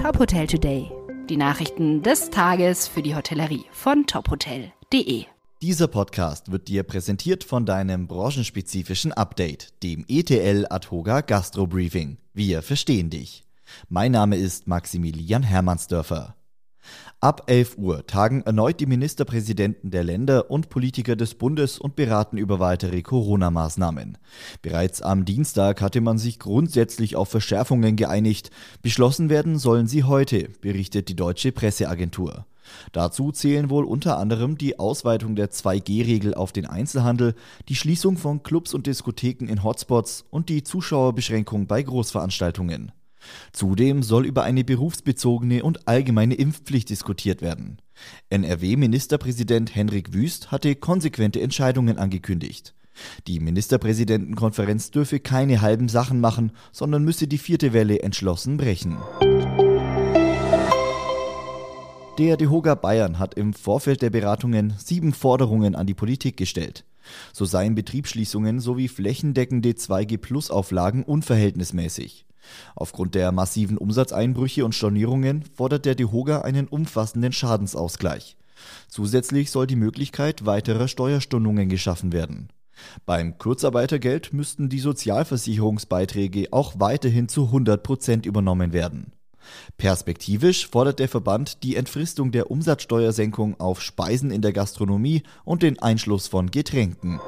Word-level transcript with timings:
Top 0.00 0.18
Hotel 0.18 0.46
Today. 0.46 0.90
Die 1.28 1.36
Nachrichten 1.36 2.02
des 2.02 2.30
Tages 2.30 2.88
für 2.88 3.02
die 3.02 3.14
Hotellerie 3.14 3.66
von 3.70 4.06
tophotel.de. 4.06 5.26
Dieser 5.60 5.88
Podcast 5.88 6.50
wird 6.50 6.68
dir 6.68 6.84
präsentiert 6.84 7.44
von 7.44 7.66
deinem 7.66 8.06
branchenspezifischen 8.06 9.12
Update, 9.12 9.74
dem 9.82 10.06
ETL 10.08 10.66
Adhoga 10.70 11.20
Gastro 11.20 11.66
Briefing. 11.66 12.16
Wir 12.32 12.62
verstehen 12.62 13.10
dich. 13.10 13.44
Mein 13.90 14.12
Name 14.12 14.36
ist 14.36 14.66
Maximilian 14.66 15.42
Hermannsdörfer. 15.42 16.34
Ab 17.20 17.42
11 17.48 17.76
Uhr 17.76 18.06
tagen 18.06 18.42
erneut 18.42 18.80
die 18.80 18.86
Ministerpräsidenten 18.86 19.90
der 19.90 20.04
Länder 20.04 20.50
und 20.50 20.70
Politiker 20.70 21.16
des 21.16 21.34
Bundes 21.34 21.78
und 21.78 21.94
beraten 21.94 22.38
über 22.38 22.60
weitere 22.60 23.02
Corona-Maßnahmen. 23.02 24.16
Bereits 24.62 25.02
am 25.02 25.26
Dienstag 25.26 25.82
hatte 25.82 26.00
man 26.00 26.16
sich 26.16 26.38
grundsätzlich 26.38 27.16
auf 27.16 27.28
Verschärfungen 27.28 27.96
geeinigt. 27.96 28.50
Beschlossen 28.80 29.28
werden 29.28 29.58
sollen 29.58 29.86
sie 29.86 30.04
heute, 30.04 30.48
berichtet 30.62 31.08
die 31.08 31.16
deutsche 31.16 31.52
Presseagentur. 31.52 32.46
Dazu 32.92 33.32
zählen 33.32 33.68
wohl 33.68 33.84
unter 33.84 34.18
anderem 34.18 34.56
die 34.56 34.78
Ausweitung 34.78 35.36
der 35.36 35.50
2G-Regel 35.50 36.34
auf 36.34 36.52
den 36.52 36.66
Einzelhandel, 36.66 37.34
die 37.68 37.74
Schließung 37.74 38.16
von 38.16 38.42
Clubs 38.42 38.74
und 38.74 38.86
Diskotheken 38.86 39.46
in 39.46 39.62
Hotspots 39.62 40.24
und 40.30 40.48
die 40.48 40.62
Zuschauerbeschränkung 40.62 41.66
bei 41.66 41.82
Großveranstaltungen. 41.82 42.92
Zudem 43.52 44.02
soll 44.02 44.26
über 44.26 44.44
eine 44.44 44.64
berufsbezogene 44.64 45.62
und 45.62 45.86
allgemeine 45.88 46.34
Impfpflicht 46.34 46.90
diskutiert 46.90 47.42
werden. 47.42 47.78
NRW-Ministerpräsident 48.30 49.74
Henrik 49.74 50.12
Wüst 50.14 50.50
hatte 50.50 50.74
konsequente 50.74 51.40
Entscheidungen 51.40 51.98
angekündigt. 51.98 52.74
Die 53.26 53.40
Ministerpräsidentenkonferenz 53.40 54.90
dürfe 54.90 55.20
keine 55.20 55.60
halben 55.60 55.88
Sachen 55.88 56.20
machen, 56.20 56.52
sondern 56.72 57.04
müsse 57.04 57.26
die 57.26 57.38
vierte 57.38 57.72
Welle 57.72 58.00
entschlossen 58.00 58.56
brechen. 58.56 58.98
Der 62.18 62.36
DeHoga 62.36 62.74
Bayern 62.74 63.18
hat 63.18 63.34
im 63.34 63.54
Vorfeld 63.54 64.02
der 64.02 64.10
Beratungen 64.10 64.74
sieben 64.76 65.14
Forderungen 65.14 65.74
an 65.74 65.86
die 65.86 65.94
Politik 65.94 66.36
gestellt. 66.36 66.84
So 67.32 67.44
seien 67.44 67.74
Betriebsschließungen 67.74 68.60
sowie 68.60 68.88
flächendeckende 68.88 69.70
2G-Plus-Auflagen 69.70 71.04
unverhältnismäßig. 71.04 72.26
Aufgrund 72.74 73.14
der 73.14 73.32
massiven 73.32 73.78
Umsatzeinbrüche 73.78 74.64
und 74.64 74.74
Stornierungen 74.74 75.44
fordert 75.54 75.84
der 75.84 75.94
DeHoga 75.94 76.40
einen 76.40 76.68
umfassenden 76.68 77.32
Schadensausgleich. 77.32 78.36
Zusätzlich 78.88 79.50
soll 79.50 79.66
die 79.66 79.76
Möglichkeit 79.76 80.46
weiterer 80.46 80.88
Steuerstundungen 80.88 81.68
geschaffen 81.68 82.12
werden. 82.12 82.48
Beim 83.06 83.36
Kurzarbeitergeld 83.38 84.32
müssten 84.32 84.68
die 84.68 84.80
Sozialversicherungsbeiträge 84.80 86.48
auch 86.50 86.74
weiterhin 86.78 87.28
zu 87.28 87.46
100 87.46 87.82
Prozent 87.82 88.26
übernommen 88.26 88.72
werden. 88.72 89.12
Perspektivisch 89.76 90.68
fordert 90.68 90.98
der 90.98 91.08
Verband 91.08 91.62
die 91.62 91.76
Entfristung 91.76 92.32
der 92.32 92.50
Umsatzsteuersenkung 92.50 93.58
auf 93.58 93.80
Speisen 93.82 94.30
in 94.30 94.42
der 94.42 94.52
Gastronomie 94.52 95.22
und 95.44 95.62
den 95.62 95.78
Einschluss 95.78 96.28
von 96.28 96.50
Getränken. 96.50 97.20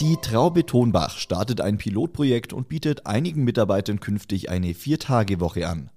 Die 0.00 0.16
Traube 0.20 0.66
Tonbach 0.66 1.16
startet 1.16 1.60
ein 1.60 1.78
Pilotprojekt 1.78 2.52
und 2.52 2.68
bietet 2.68 3.06
einigen 3.06 3.44
Mitarbeitern 3.44 4.00
künftig 4.00 4.50
eine 4.50 4.74
Vier-Tage-Woche 4.74 5.66
an. 5.66 5.90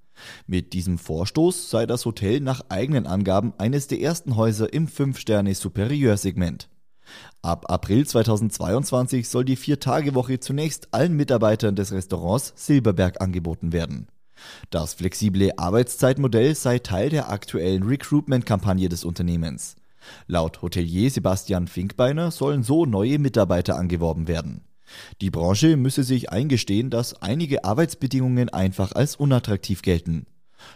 Mit 0.45 0.73
diesem 0.73 0.97
Vorstoß 0.97 1.69
sei 1.69 1.85
das 1.85 2.05
Hotel 2.05 2.39
nach 2.39 2.61
eigenen 2.69 3.05
Angaben 3.05 3.53
eines 3.57 3.87
der 3.87 3.99
ersten 3.99 4.35
Häuser 4.35 4.71
im 4.71 4.87
5-Sterne-Superieur-Segment. 4.87 6.69
Ab 7.41 7.71
April 7.71 8.05
2022 8.05 9.29
soll 9.29 9.45
die 9.45 9.55
Vier-Tage-Woche 9.55 10.39
zunächst 10.39 10.93
allen 10.93 11.13
Mitarbeitern 11.13 11.75
des 11.75 11.91
Restaurants 11.91 12.53
Silberberg 12.55 13.21
angeboten 13.21 13.71
werden. 13.71 14.07
Das 14.69 14.93
flexible 14.93 15.51
Arbeitszeitmodell 15.57 16.55
sei 16.55 16.79
Teil 16.79 17.09
der 17.09 17.29
aktuellen 17.29 17.83
Recruitment-Kampagne 17.83 18.89
des 18.89 19.03
Unternehmens. 19.03 19.75
Laut 20.27 20.61
Hotelier 20.61 21.09
Sebastian 21.09 21.67
Finkbeiner 21.67 22.31
sollen 22.31 22.63
so 22.63 22.85
neue 22.85 23.19
Mitarbeiter 23.19 23.77
angeworben 23.77 24.27
werden. 24.27 24.61
Die 25.21 25.31
Branche 25.31 25.75
müsse 25.75 26.03
sich 26.03 26.31
eingestehen, 26.31 26.89
dass 26.89 27.21
einige 27.21 27.65
Arbeitsbedingungen 27.65 28.49
einfach 28.49 28.93
als 28.93 29.15
unattraktiv 29.15 29.81
gelten. 29.81 30.25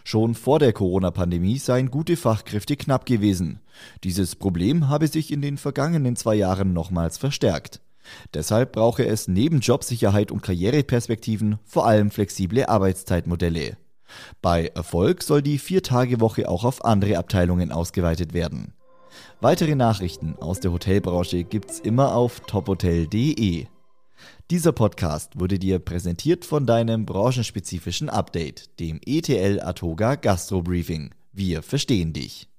Schon 0.04 0.36
vor 0.36 0.60
der 0.60 0.74
Corona-Pandemie 0.74 1.58
seien 1.58 1.92
gute 1.92 2.18
Fachkräfte 2.18 2.76
knapp 2.76 3.06
gewesen. 3.06 3.60
Dieses 4.04 4.36
Problem 4.36 4.90
habe 4.90 5.08
sich 5.08 5.32
in 5.32 5.42
den 5.42 5.58
vergangenen 5.58 6.16
zwei 6.16 6.36
Jahren 6.36 6.74
nochmals 6.74 7.18
verstärkt. 7.18 7.82
Deshalb 8.34 8.74
brauche 8.74 9.06
es 9.06 9.28
neben 9.28 9.60
Jobsicherheit 9.60 10.32
und 10.32 10.42
Karriereperspektiven 10.42 11.60
vor 11.64 11.86
allem 11.86 12.12
flexible 12.12 12.66
Arbeitszeitmodelle. 12.66 13.78
Bei 14.42 14.68
Erfolg 14.68 15.24
soll 15.24 15.42
die 15.42 15.58
Vier-Tage-Woche 15.58 16.50
auch 16.50 16.66
auf 16.66 16.84
andere 16.84 17.18
Abteilungen 17.18 17.72
ausgeweitet 17.72 18.34
werden. 18.34 18.74
Weitere 19.40 19.76
Nachrichten 19.76 20.36
aus 20.40 20.60
der 20.60 20.72
Hotelbranche 20.72 21.44
gibt's 21.44 21.80
immer 21.80 22.16
auf 22.16 22.42
tophotel.de. 22.42 23.68
Dieser 24.50 24.72
Podcast 24.72 25.40
wurde 25.40 25.58
dir 25.58 25.80
präsentiert 25.80 26.46
von 26.46 26.66
deinem 26.66 27.06
branchenspezifischen 27.06 28.10
Update, 28.10 28.80
dem 28.80 29.00
ETL 29.06 29.62
Atoga 29.62 30.16
Gastro 30.16 30.62
Briefing. 30.62 31.12
Wir 31.34 31.64
verstehen 31.64 32.14
dich. 32.14 32.52